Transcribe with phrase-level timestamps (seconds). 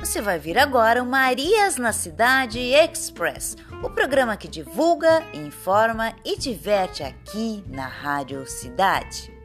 [0.00, 6.38] Você vai vir agora o Marias na Cidade Express, o programa que divulga, informa e
[6.38, 9.39] diverte aqui na Rádio Cidade.